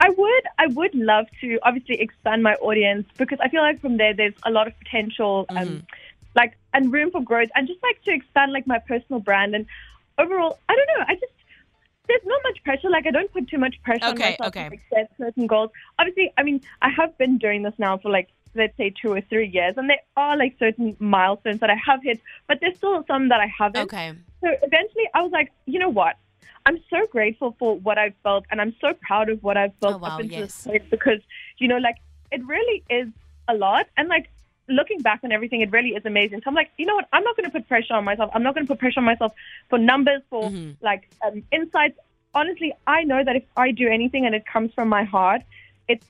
I 0.00 0.10
would 0.10 0.42
I 0.58 0.66
would 0.68 0.94
love 0.94 1.26
to 1.40 1.58
obviously 1.62 2.00
expand 2.00 2.42
my 2.42 2.54
audience 2.56 3.06
because 3.16 3.38
I 3.40 3.48
feel 3.48 3.62
like 3.62 3.80
from 3.80 3.96
there 3.96 4.12
there's 4.14 4.34
a 4.44 4.50
lot 4.50 4.66
of 4.66 4.78
potential 4.78 5.46
Mm-hmm. 5.50 5.56
um 5.56 5.86
like 6.34 6.52
and 6.74 6.92
room 6.92 7.10
for 7.10 7.22
growth 7.22 7.48
and 7.54 7.66
just 7.66 7.82
like 7.82 8.02
to 8.02 8.12
expand 8.12 8.52
like 8.52 8.66
my 8.66 8.78
personal 8.78 9.20
brand 9.20 9.54
and 9.54 9.64
overall 10.18 10.58
I 10.68 10.76
don't 10.76 10.98
know 10.98 11.04
I 11.08 11.14
just 11.14 11.32
there's 12.08 12.22
not 12.24 12.40
much 12.44 12.62
pressure 12.64 12.90
like 12.90 13.06
I 13.06 13.10
don't 13.10 13.32
put 13.32 13.48
too 13.48 13.58
much 13.58 13.74
pressure 13.82 14.04
Okay, 14.06 14.12
on 14.12 14.18
myself 14.18 14.48
okay. 14.48 14.68
to 14.70 14.78
set 14.92 15.10
certain 15.18 15.46
goals 15.46 15.70
obviously 15.98 16.32
I 16.38 16.42
mean 16.42 16.60
I 16.82 16.90
have 16.90 17.16
been 17.18 17.38
doing 17.38 17.62
this 17.62 17.74
now 17.78 17.98
for 17.98 18.10
like 18.10 18.28
let's 18.54 18.76
say 18.76 18.90
two 19.02 19.12
or 19.12 19.20
three 19.20 19.48
years 19.48 19.74
and 19.76 19.90
there 19.90 20.00
are 20.16 20.36
like 20.36 20.56
certain 20.58 20.96
milestones 20.98 21.60
that 21.60 21.68
I 21.70 21.74
have 21.74 22.02
hit 22.02 22.20
but 22.48 22.58
there's 22.60 22.76
still 22.76 23.04
some 23.06 23.28
that 23.28 23.40
I 23.40 23.46
haven't 23.58 23.90
Okay. 23.92 24.12
so 24.42 24.48
eventually, 24.62 25.08
I 25.14 25.22
was 25.22 25.32
like, 25.32 25.50
you 25.64 25.78
know 25.78 25.88
what? 25.88 26.16
I'm 26.66 26.78
so 26.90 27.06
grateful 27.06 27.56
for 27.58 27.76
what 27.78 27.96
I've 27.96 28.22
built, 28.22 28.44
and 28.50 28.60
I'm 28.60 28.74
so 28.82 28.92
proud 28.92 29.30
of 29.30 29.42
what 29.42 29.56
I've 29.56 29.78
built 29.80 29.94
Oh, 29.94 29.98
wow, 29.98 30.14
up 30.16 30.20
into 30.20 30.40
yes. 30.40 30.64
this 30.64 30.66
point 30.66 30.90
because, 30.90 31.20
you 31.56 31.68
know, 31.68 31.78
like 31.78 31.96
it 32.30 32.44
really 32.46 32.84
is 32.90 33.08
a 33.48 33.54
lot. 33.54 33.86
And 33.96 34.08
like 34.08 34.28
looking 34.68 35.00
back 35.00 35.20
on 35.22 35.32
everything, 35.32 35.60
it 35.60 35.70
really 35.70 35.90
is 35.90 36.04
amazing. 36.04 36.40
So 36.40 36.44
I'm 36.48 36.54
like, 36.54 36.70
you 36.76 36.86
know 36.86 36.94
what? 36.94 37.08
I'm 37.12 37.22
not 37.22 37.36
going 37.36 37.44
to 37.44 37.50
put 37.50 37.68
pressure 37.68 37.94
on 37.94 38.04
myself. 38.04 38.30
I'm 38.34 38.42
not 38.42 38.54
going 38.54 38.66
to 38.66 38.72
put 38.72 38.78
pressure 38.78 39.00
on 39.00 39.04
myself 39.04 39.32
for 39.68 39.78
numbers, 39.78 40.22
for 40.30 40.50
Mhm. 40.50 40.76
like 40.80 41.08
um, 41.24 41.42
insights. 41.52 41.98
Honestly, 42.34 42.72
I 42.86 43.04
know 43.04 43.22
that 43.24 43.36
if 43.36 43.44
I 43.56 43.70
do 43.70 43.88
anything 43.88 44.26
and 44.26 44.34
it 44.34 44.44
comes 44.46 44.74
from 44.74 44.88
my 44.88 45.04
heart, 45.04 45.42
it's 45.88 46.06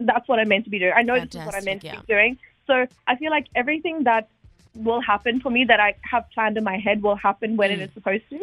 that's 0.00 0.28
what 0.28 0.38
I'm 0.38 0.48
meant 0.48 0.64
to 0.64 0.70
be 0.70 0.78
doing. 0.78 0.92
I 0.94 1.02
know 1.02 1.18
this 1.18 1.34
is 1.34 1.46
what 1.46 1.54
I'm 1.54 1.64
meant 1.64 1.82
yeah. 1.82 1.94
to 1.94 2.00
be 2.00 2.06
doing. 2.06 2.38
So 2.66 2.86
I 3.06 3.16
feel 3.16 3.30
like 3.30 3.46
everything 3.54 4.04
that 4.04 4.28
will 4.74 5.00
happen 5.00 5.40
for 5.40 5.50
me 5.50 5.64
that 5.64 5.80
I 5.80 5.94
have 6.02 6.24
planned 6.32 6.56
in 6.56 6.64
my 6.64 6.78
head 6.78 7.02
will 7.02 7.16
happen 7.16 7.56
when 7.56 7.70
it 7.70 7.78
mm. 7.80 7.84
is 7.84 7.90
supposed 7.94 8.24
to. 8.30 8.38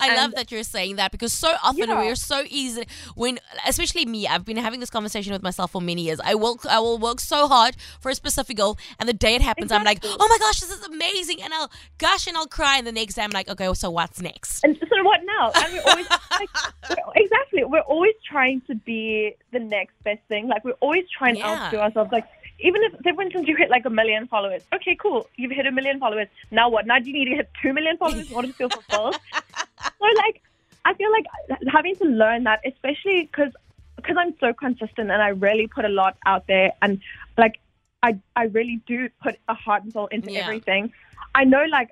I 0.00 0.08
And- 0.08 0.16
love 0.16 0.34
that 0.34 0.50
you're 0.52 0.62
saying 0.62 0.96
that 0.96 1.12
because 1.12 1.32
so 1.32 1.54
often 1.62 1.88
Yeah. 1.88 1.98
we're 1.98 2.14
so 2.14 2.44
easy 2.48 2.86
when, 3.14 3.38
especially 3.66 4.04
me, 4.06 4.26
I've 4.26 4.44
been 4.44 4.56
having 4.56 4.80
this 4.80 4.90
conversation 4.90 5.32
with 5.32 5.42
myself 5.42 5.72
for 5.72 5.80
many 5.80 6.02
years. 6.02 6.20
I 6.24 6.34
will, 6.34 6.58
I 6.68 6.78
will 6.80 6.98
work 6.98 7.20
so 7.20 7.48
hard 7.48 7.76
for 8.00 8.10
a 8.10 8.14
specific 8.14 8.56
goal, 8.56 8.78
and 8.98 9.08
the 9.08 9.12
day 9.14 9.34
it 9.34 9.42
happens, 9.42 9.70
I'm 9.72 9.84
like, 9.84 10.00
oh 10.04 10.26
my 10.28 10.38
gosh, 10.38 10.60
this 10.60 10.70
is 10.70 10.84
amazing, 10.86 11.42
and 11.42 11.52
I'll 11.54 11.70
gush 11.98 12.26
and 12.26 12.36
I'll 12.36 12.46
cry, 12.46 12.78
and 12.78 12.86
the 12.86 12.92
next 12.92 13.14
day 13.14 13.22
I'm 13.22 13.30
like, 13.30 13.48
okay, 13.48 13.72
so 13.74 13.90
what's 13.90 14.20
next? 14.20 14.64
And 14.64 14.76
so 14.78 15.04
what 15.04 15.20
now? 15.24 15.52
And 15.54 15.72
we're 15.72 15.90
always 15.90 16.10
like, 16.30 16.48
we're- 16.88 17.02
exactly. 17.16 17.64
We're 17.64 17.80
always 17.80 18.14
trying 18.28 18.60
to 18.62 18.74
be 18.74 19.34
the 19.52 19.58
next 19.58 19.94
best 20.04 20.20
thing. 20.28 20.48
Like 20.48 20.64
we're 20.64 20.72
always 20.80 21.04
trying 21.10 21.34
to 21.34 21.40
Yeah. 21.40 21.66
outdo 21.66 21.78
ourselves. 21.78 22.12
Like 22.12 22.24
even 22.58 22.82
if, 22.84 22.92
say, 23.04 23.12
for 23.14 23.22
instance, 23.22 23.46
you 23.48 23.56
hit 23.56 23.70
like 23.70 23.84
a 23.84 23.90
million 23.90 24.26
followers. 24.28 24.62
Okay, 24.74 24.96
cool. 24.96 25.28
You've 25.36 25.52
hit 25.52 25.66
a 25.66 25.72
million 25.72 25.98
followers. 25.98 26.28
Now 26.50 26.68
what? 26.68 26.86
Now 26.86 26.98
do 26.98 27.10
you 27.10 27.12
need 27.12 27.26
to 27.30 27.36
hit 27.36 27.50
two 27.62 27.72
million 27.72 27.96
followers 27.98 28.26
in 28.28 28.34
order 28.34 28.48
to 28.48 28.54
feel 28.54 28.68
fulfilled? 28.70 29.16
so 29.98 30.06
like, 30.26 30.42
I 30.84 30.94
feel 30.94 31.10
like 31.12 31.26
having 31.70 31.96
to 31.96 32.04
learn 32.04 32.44
that, 32.44 32.60
especially 32.64 33.22
because 33.22 33.52
because 33.96 34.16
I'm 34.18 34.34
so 34.38 34.52
consistent 34.52 35.10
and 35.10 35.20
I 35.22 35.28
really 35.28 35.66
put 35.66 35.84
a 35.84 35.88
lot 35.88 36.16
out 36.26 36.46
there 36.46 36.72
and 36.82 37.00
like 37.36 37.58
I 38.02 38.18
I 38.36 38.44
really 38.44 38.80
do 38.86 39.08
put 39.22 39.36
a 39.48 39.54
heart 39.54 39.82
and 39.84 39.92
soul 39.92 40.06
into 40.06 40.30
Yeah. 40.32 40.40
everything. 40.40 40.92
I 41.34 41.44
know 41.44 41.64
like 41.64 41.90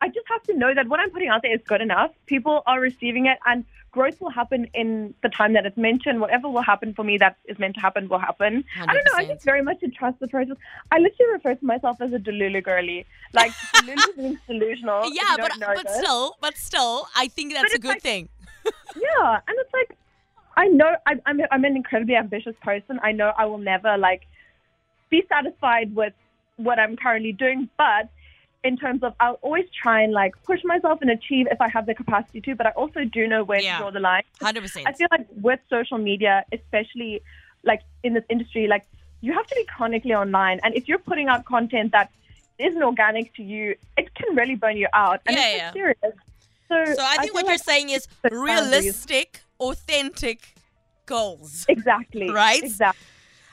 I 0.00 0.08
just 0.08 0.26
have 0.28 0.42
to 0.44 0.54
know 0.54 0.74
that 0.74 0.88
what 0.88 1.00
I'm 1.00 1.10
putting 1.10 1.28
out 1.28 1.42
there 1.42 1.54
is 1.54 1.60
good 1.66 1.80
enough. 1.80 2.10
People 2.26 2.62
are 2.66 2.80
receiving 2.80 3.26
it 3.26 3.38
and 3.46 3.64
growth 3.96 4.20
will 4.20 4.30
happen 4.40 4.66
in 4.74 5.14
the 5.22 5.28
time 5.28 5.52
that 5.56 5.64
it's 5.68 5.76
mentioned. 5.76 6.20
whatever 6.20 6.48
will 6.54 6.62
happen 6.72 6.92
for 6.94 7.04
me 7.04 7.16
that 7.18 7.36
is 7.52 7.58
meant 7.58 7.74
to 7.76 7.80
happen 7.80 8.08
will 8.08 8.18
happen. 8.30 8.52
I 8.80 8.92
don't 8.94 9.04
know, 9.08 9.18
I 9.22 9.24
100%. 9.24 9.28
just 9.34 9.44
very 9.44 9.62
much 9.62 9.78
trust 9.98 10.18
the 10.20 10.28
process. 10.28 10.56
I 10.90 10.98
literally 10.98 11.32
refer 11.32 11.54
to 11.54 11.64
myself 11.64 12.00
as 12.00 12.12
a 12.12 12.18
Delulu 12.18 12.62
girly. 12.68 13.06
Like 13.32 13.52
Delulu 13.76 14.16
means 14.16 14.38
delusional. 14.48 15.00
yeah, 15.20 15.36
but 15.44 15.52
but 15.60 15.86
this. 15.86 15.96
still, 15.98 16.36
but 16.40 16.56
still, 16.68 17.06
I 17.16 17.28
think 17.28 17.54
that's 17.54 17.74
a 17.74 17.78
good 17.78 17.96
like- 17.96 18.02
thing. 18.10 18.28
Yeah, 19.06 19.30
and 19.48 19.56
it's 19.62 19.74
like 19.80 19.90
I 20.56 20.66
know 20.68 20.90
I'm 21.06 21.20
I'm, 21.26 21.38
I'm 21.54 21.64
an 21.70 21.76
incredibly 21.76 22.16
ambitious 22.16 22.56
person. 22.62 22.98
I 23.02 23.12
know 23.12 23.32
I 23.42 23.44
will 23.50 23.58
never 23.72 23.92
like 23.98 24.22
be 25.10 25.22
satisfied 25.34 25.94
with 25.94 26.14
what 26.56 26.78
I'm 26.78 26.96
currently 26.96 27.32
doing, 27.32 27.68
but 27.76 28.08
in 28.64 28.76
terms 28.76 29.02
of 29.02 29.14
I'll 29.20 29.38
always 29.42 29.66
try 29.82 30.00
and 30.02 30.12
like 30.12 30.32
push 30.44 30.60
myself 30.64 30.98
and 31.02 31.10
achieve 31.10 31.46
if 31.50 31.60
I 31.60 31.68
have 31.68 31.86
the 31.86 31.94
capacity 31.94 32.40
to. 32.40 32.54
But 32.54 32.66
I 32.66 32.70
also 32.70 33.04
do 33.04 33.26
know 33.28 33.44
where 33.44 33.60
Yeah. 33.60 33.76
to 33.76 33.82
draw 33.82 33.90
the 33.90 34.00
line. 34.00 34.22
Hundred 34.40 34.62
percent. 34.62 34.88
I 34.88 34.92
feel 34.92 35.08
like 35.10 35.26
with 35.30 35.60
social 35.70 35.98
media, 35.98 36.44
especially 36.52 37.22
like 37.62 37.82
in 38.02 38.14
this 38.14 38.24
industry, 38.28 38.66
like 38.66 38.84
you 39.20 39.32
have 39.32 39.46
to 39.46 39.54
be 39.54 39.64
chronically 39.76 40.14
online, 40.14 40.60
and 40.64 40.74
if 40.74 40.88
you're 40.88 40.98
putting 40.98 41.28
out 41.28 41.44
content 41.44 41.92
that 41.92 42.10
isn't 42.58 42.82
organic 42.82 43.34
to 43.34 43.42
you, 43.42 43.74
it 43.96 44.14
can 44.14 44.34
really 44.36 44.54
burn 44.54 44.76
you 44.76 44.88
out. 44.92 45.20
And 45.26 45.36
Yeah, 45.36 45.46
it's 45.48 45.56
yeah. 45.56 45.72
serious. 45.72 45.96
So, 46.68 46.76
So 46.94 47.02
I 47.04 47.16
think 47.18 47.32
feel 47.32 47.34
what 47.42 47.46
you're 47.48 47.58
saying 47.58 47.90
is 47.90 48.06
boundaries. 48.22 48.42
realistic, 48.42 49.40
authentic 49.60 50.54
goals. 51.06 51.64
exactly 51.68 52.30
Right? 52.30 52.62
exactly. 52.62 53.06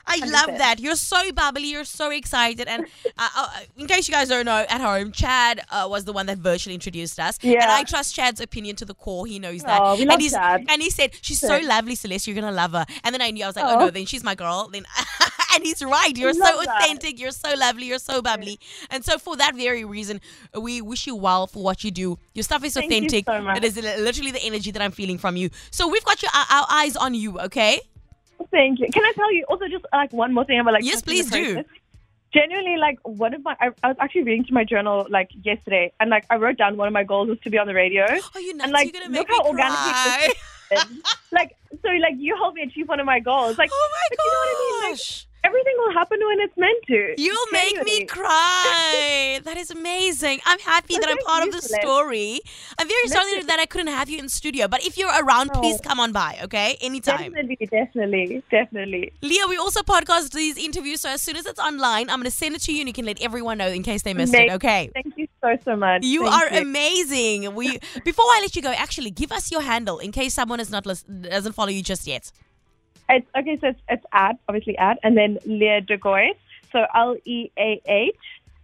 I 0.06 0.16
love 0.26 0.50
100%. 0.50 0.58
that. 0.58 0.80
You're 0.80 0.96
so 0.96 1.32
bubbly. 1.32 1.68
You're 1.68 1.84
so 1.84 2.10
excited. 2.10 2.68
And 2.68 2.86
uh, 3.18 3.28
uh, 3.36 3.48
in 3.76 3.86
case 3.86 4.08
you 4.08 4.12
guys 4.14 4.28
don't 4.28 4.44
know, 4.46 4.64
at 4.68 4.80
home, 4.80 5.12
Chad 5.12 5.60
uh, 5.70 5.86
was 5.88 6.04
the 6.04 6.12
one 6.12 6.26
that 6.26 6.38
virtually 6.38 6.74
introduced 6.74 7.18
us. 7.20 7.38
Yeah. 7.42 7.62
And 7.62 7.70
I 7.70 7.84
trust 7.84 8.14
Chad's 8.14 8.40
opinion 8.40 8.76
to 8.76 8.84
the 8.84 8.94
core. 8.94 9.26
He 9.26 9.38
knows 9.38 9.62
that. 9.62 9.80
Oh, 9.80 9.94
we 9.94 10.02
and 10.02 10.10
love 10.10 10.20
he's 10.20 10.32
Chad. 10.32 10.64
and 10.68 10.82
he 10.82 10.90
said 10.90 11.12
she's 11.22 11.40
so 11.40 11.58
lovely, 11.58 11.94
Celeste. 11.94 12.26
You're 12.26 12.34
gonna 12.40 12.52
love 12.52 12.72
her. 12.72 12.84
And 13.04 13.14
then 13.14 13.22
I 13.22 13.30
knew 13.30 13.44
I 13.44 13.46
was 13.48 13.56
like, 13.56 13.64
oh, 13.66 13.76
Oh. 13.76 13.78
no, 13.80 13.90
then 13.90 14.06
she's 14.06 14.22
my 14.24 14.34
girl. 14.34 14.68
Then 14.72 14.84
and 15.54 15.62
he's 15.64 15.82
right. 15.82 16.16
You're 16.16 16.32
so 16.34 16.40
love 16.40 16.64
that. 16.64 16.82
authentic. 16.82 17.18
You're 17.20 17.30
so 17.30 17.54
lovely. 17.54 17.86
You're 17.86 17.98
so 17.98 18.20
bubbly. 18.22 18.58
And 18.90 19.04
so 19.04 19.18
for 19.18 19.36
that 19.36 19.54
very 19.54 19.84
reason, 19.84 20.20
we 20.58 20.80
wish 20.82 21.06
you 21.06 21.14
well 21.16 21.46
for 21.46 21.62
what 21.62 21.84
you 21.84 21.90
do. 21.90 22.18
Your 22.34 22.42
stuff 22.42 22.64
is 22.64 22.74
Thank 22.74 22.90
you 22.90 22.96
authentic. 22.98 23.24
so 23.26 23.40
much. 23.40 23.58
It 23.58 23.64
is 23.64 23.76
literally 23.76 24.30
the 24.32 24.42
energy 24.42 24.70
that 24.72 24.82
I'm 24.82 24.92
feeling 24.92 25.18
from 25.18 25.36
you. 25.36 25.50
So 25.70 25.88
we've 25.88 26.04
got 26.04 26.22
your 26.22 26.30
our, 26.34 26.46
our 26.50 26.66
eyes 26.70 26.96
on 26.96 27.14
you. 27.14 27.38
Okay. 27.40 27.80
Thank 28.50 28.80
you. 28.80 28.88
Can 28.92 29.04
I 29.04 29.12
tell 29.12 29.32
you 29.32 29.44
also 29.48 29.68
just 29.68 29.84
like 29.92 30.12
one 30.12 30.34
more 30.34 30.44
thing 30.44 30.60
about 30.60 30.74
like 30.74 30.84
Yes, 30.84 31.02
please 31.02 31.30
do. 31.30 31.64
Genuinely, 32.34 32.78
like 32.78 32.98
one 33.02 33.34
of 33.34 33.42
my, 33.44 33.54
I, 33.60 33.70
I 33.82 33.88
was 33.88 33.96
actually 34.00 34.22
reading 34.22 34.44
through 34.44 34.54
my 34.54 34.64
journal 34.64 35.06
like 35.10 35.30
yesterday, 35.42 35.92
and 36.00 36.08
like 36.08 36.24
I 36.30 36.36
wrote 36.36 36.56
down 36.56 36.78
one 36.78 36.88
of 36.88 36.94
my 36.94 37.04
goals 37.04 37.28
was 37.28 37.38
to 37.40 37.50
be 37.50 37.58
on 37.58 37.66
the 37.66 37.74
radio. 37.74 38.06
Oh, 38.08 38.38
you 38.38 38.54
nuts! 38.54 38.64
And, 38.64 38.72
like, 38.72 38.92
You're 38.92 39.02
gonna 39.02 39.12
make 39.12 39.28
how 39.28 39.42
me 39.42 39.48
organically 39.50 39.92
cry. 39.92 40.28
like 41.32 41.56
so, 41.82 41.88
like 41.88 42.14
you 42.16 42.34
helped 42.36 42.56
me 42.56 42.62
achieve 42.62 42.88
one 42.88 43.00
of 43.00 43.06
my 43.06 43.20
goals. 43.20 43.58
Like, 43.58 43.70
Oh 43.72 43.90
my 43.92 44.16
but 44.16 44.24
you 44.24 44.32
know 44.32 44.38
what 44.38 44.48
I 44.48 44.60
mean? 44.60 44.90
Like, 44.90 44.98
gosh. 44.98 45.26
Everything 45.44 45.74
will 45.78 45.92
happen 45.92 46.18
when 46.26 46.40
it's 46.40 46.56
meant 46.56 46.82
to. 46.88 47.14
You'll 47.18 47.52
make 47.52 47.82
me 47.84 48.04
cry. 48.06 49.40
that 49.44 49.56
is 49.56 49.70
amazing. 49.70 50.40
I'm 50.46 50.58
happy 50.60 50.94
that 50.94 51.08
I'm 51.08 51.18
part 51.26 51.46
of 51.46 51.52
the 51.54 51.62
story. 51.62 52.40
I'm 52.78 52.88
very 52.88 53.08
sorry 53.08 53.42
that 53.42 53.58
I 53.60 53.66
couldn't 53.66 53.88
have 53.88 54.08
you 54.08 54.18
in 54.18 54.28
studio, 54.28 54.68
but 54.68 54.84
if 54.86 54.96
you're 54.96 55.12
around, 55.24 55.50
oh. 55.54 55.60
please 55.60 55.76
Oh. 55.84 55.88
come 55.88 56.00
on 56.00 56.12
by, 56.12 56.38
okay? 56.44 56.76
Anytime. 56.80 57.32
Definitely, 57.32 57.66
definitely, 57.70 58.42
definitely. 58.50 59.12
Leah, 59.22 59.46
we 59.48 59.56
also 59.56 59.80
podcast 59.82 60.30
these 60.32 60.56
interviews, 60.56 61.00
so 61.00 61.08
as 61.08 61.22
soon 61.22 61.36
as 61.36 61.46
it's 61.46 61.60
online, 61.60 62.08
I'm 62.10 62.18
going 62.18 62.24
to 62.24 62.30
send 62.30 62.54
it 62.54 62.62
to 62.62 62.72
you 62.72 62.80
and 62.80 62.88
you 62.88 62.92
can 62.92 63.04
let 63.06 63.20
everyone 63.22 63.58
know 63.58 63.68
in 63.68 63.82
case 63.82 64.02
they 64.02 64.14
missed 64.14 64.34
it, 64.34 64.50
okay? 64.52 64.90
Thank 64.94 65.14
you 65.16 65.26
so 65.42 65.56
so 65.64 65.76
much. 65.76 66.04
You 66.04 66.24
Thank 66.28 66.34
are 66.34 66.54
you. 66.54 66.62
amazing. 66.62 67.54
We 67.54 67.78
before 68.04 68.24
I 68.26 68.38
let 68.42 68.54
you 68.56 68.62
go, 68.62 68.70
actually, 68.72 69.10
give 69.10 69.32
us 69.32 69.50
your 69.50 69.62
handle 69.62 69.98
in 69.98 70.12
case 70.12 70.34
someone 70.34 70.60
is 70.60 70.70
not 70.70 70.84
doesn't 70.84 71.52
follow 71.52 71.70
you 71.70 71.82
just 71.82 72.06
yet. 72.06 72.30
It's 73.12 73.26
okay, 73.36 73.58
so 73.60 73.68
it's, 73.68 73.80
it's 73.88 74.04
ad, 74.12 74.38
obviously 74.48 74.76
ad, 74.78 74.98
and 75.02 75.16
then 75.16 75.38
Leah 75.44 75.82
Degois. 75.82 76.34
So 76.72 76.86
L 76.94 77.16
E 77.26 77.50
A 77.58 77.80
H, 77.86 78.16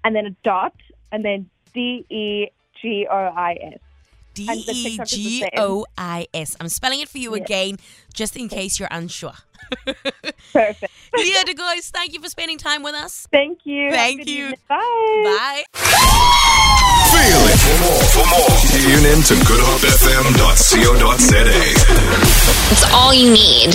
and 0.05 0.15
then 0.17 0.25
a 0.27 0.31
dot, 0.43 0.73
and 1.13 1.23
then 1.25 1.49
D 1.75 2.07
E 2.09 2.47
G 2.81 3.07
O 3.11 3.15
I 3.15 3.59
S. 3.75 3.79
D 4.35 4.47
And 4.49 4.61
the 4.65 4.73
E 4.73 4.85
TikTok 4.85 5.05
is 5.07 5.11
the 5.11 5.17
G 5.17 5.41
same. 5.41 5.51
O 5.59 5.85
I 5.99 6.27
S. 6.33 6.57
I'm 6.61 6.69
spelling 6.71 7.01
it 7.01 7.09
for 7.11 7.19
you 7.19 7.35
Yeah. 7.37 7.43
again, 7.43 7.77
just 8.15 8.37
in 8.37 8.49
case 8.49 8.79
you're 8.81 8.89
unsure. 8.91 9.35
Perfect. 10.55 10.91
Leah 11.15 11.45
De 11.45 11.53
Gois, 11.55 11.91
thank 11.91 12.15
you 12.15 12.21
for 12.23 12.29
spending 12.31 12.57
time 12.57 12.83
with 12.83 12.95
us. 12.95 13.27
Thank 13.31 13.59
you. 13.65 13.91
Thank 13.91 14.27
you. 14.27 14.45
evening. 14.45 14.59
Bye. 14.69 15.23
Bye. 15.25 15.65
Feel 17.13 17.47
it. 17.53 17.59
For 17.59 17.79
more, 17.85 18.05
for 18.15 18.25
more, 18.31 18.49
tune 18.71 19.05
in 19.13 19.21
to 19.25 19.35
goodhopefm.co.za. 19.45 21.45
It's 22.71 22.85
all 22.95 23.13
you 23.13 23.31
need. 23.33 23.75